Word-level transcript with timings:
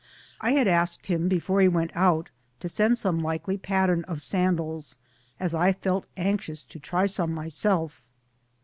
I 0.39 0.53
had 0.53 0.67
asked 0.67 1.05
him, 1.05 1.27
before 1.27 1.61
he 1.61 1.67
went 1.67 1.91
out, 1.93 2.31
to 2.59 2.67
send 2.67 2.97
some 2.97 3.21
likely 3.21 3.55
pattern 3.55 4.03
of 4.05 4.19
sandals, 4.19 4.97
as 5.39 5.53
I 5.53 5.73
felt 5.73 6.07
anxious 6.17 6.63
to 6.63 6.79
try 6.79 7.05
some 7.05 7.31
myself. 7.31 8.01